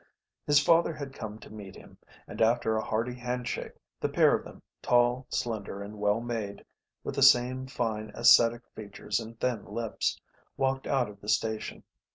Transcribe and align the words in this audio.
His 0.47 0.59
father 0.59 0.95
had 0.95 1.13
come 1.13 1.37
to 1.37 1.53
meet 1.53 1.75
him, 1.75 1.95
and 2.25 2.41
after 2.41 2.75
a 2.75 2.83
hearty 2.83 3.13
handshake, 3.13 3.73
the 3.99 4.09
pair 4.09 4.33
of 4.35 4.43
them, 4.43 4.63
tall, 4.81 5.27
slender, 5.29 5.83
and 5.83 5.99
well 5.99 6.21
made, 6.21 6.65
with 7.03 7.13
the 7.13 7.21
same 7.21 7.67
fine, 7.67 8.11
ascetic 8.15 8.63
features 8.75 9.19
and 9.19 9.39
thin 9.39 9.63
lips, 9.63 10.19
walked 10.57 10.87
out 10.87 11.07
of 11.07 11.21
the 11.21 11.29
station. 11.29 11.83